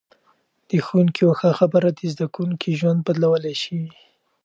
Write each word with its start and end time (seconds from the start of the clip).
د 0.69 0.71
ښوونکي 0.85 1.19
یوه 1.23 1.35
ښه 1.39 1.51
خبره 1.59 1.89
د 1.91 1.99
زده 2.13 2.25
کوونکي 2.33 2.71
ژوند 2.79 2.99
بدلولای 3.07 3.55
شي. 3.63 3.81